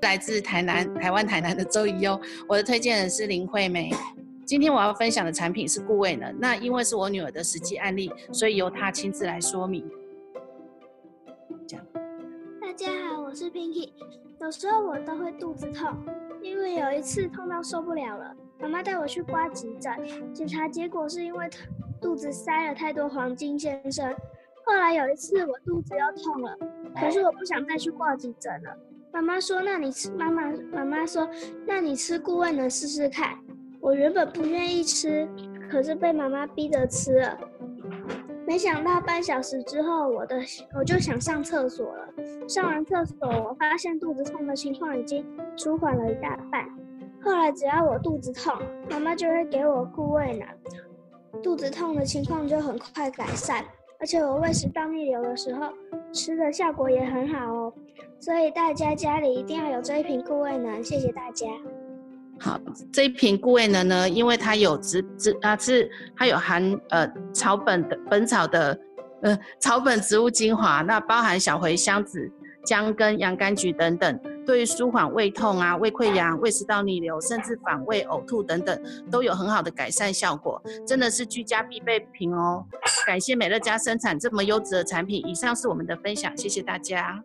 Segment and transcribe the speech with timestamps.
[0.00, 3.90] 来自台南，台湾台南的周怡优，我的推荐人是林惠美。
[4.46, 9.84] 今天我要分享的产品是固胃能，那因为是我女儿的实际案例，所以由她亲自来说明。
[12.60, 13.90] 大家好，我是 Pinky。
[14.40, 15.96] 有时候我都会肚子痛，
[16.42, 19.92] 因为有一次痛到受不了了，妈妈带我去挂急诊，
[20.32, 21.48] 检查结果是因为
[22.00, 24.14] 肚子塞了太多黄金先生。
[24.66, 26.56] 后来有一次我肚子又痛了，
[26.98, 28.76] 可是我不想再去挂急诊了。
[29.12, 31.28] 妈妈说：“那你吃，妈妈妈妈说，
[31.66, 33.38] 那你吃固胃能试试看。”
[33.80, 35.28] 我原本不愿意吃，
[35.70, 37.38] 可是被妈妈逼着吃了。
[38.46, 40.36] 没想到半小时之后，我的
[40.74, 42.08] 我就想上厕所了。
[42.48, 45.24] 上完厕所，我发现肚子痛的情况已经
[45.56, 46.66] 舒缓了一大半。
[47.22, 48.54] 后来只要我肚子痛，
[48.90, 53.64] 妈妈就会给我固胃能，肚子痛的情况就很快改善。
[54.04, 55.72] 而且我胃食道逆流的时候，
[56.12, 57.72] 吃的效果也很好哦。
[58.20, 61.46] 所以大家家里一定要有这一瓶固胃能，谢谢大家。
[62.38, 62.60] 好，
[62.92, 68.78] 这一瓶固胃能呢，因为它有植植啊，是它有含呃草本的本草的
[69.22, 72.30] 呃草本植物精华，那包含小茴香、子
[72.66, 78.78] 姜跟洋甘菊等等，对于舒缓胃痛啊、胃溃疡、胃食道逆流，甚至反胃、呕吐等等，
[79.10, 82.66] 都有很好的改善效果，真的是居家必备品哦。
[83.06, 85.24] 感谢美乐家生产这么优质的产品。
[85.26, 87.22] 以上是我们的分享，谢谢大家。